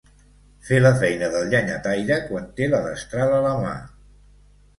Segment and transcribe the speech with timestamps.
[0.69, 3.77] Fer la feina del llenyataire quan té la destral a la mà.